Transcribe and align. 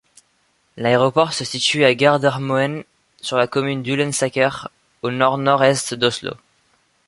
L'aéroport 0.77 1.31
se 1.31 1.45
situe 1.45 1.85
à 1.85 1.93
Gardermoen 1.93 2.83
sur 3.21 3.37
la 3.37 3.45
commune 3.45 3.83
d'Ullensaker, 3.83 4.65
à 4.65 4.71
au 5.03 5.11
nord 5.11 5.37
nord-est 5.37 5.93
d'Oslo. 5.93 6.31